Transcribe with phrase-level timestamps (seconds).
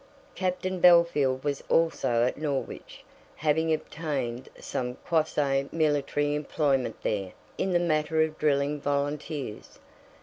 [0.33, 3.03] Captain Bellfield was also at Norwich,
[3.35, 9.77] having obtained some quasi military employment there in the matter of drilling volunteers.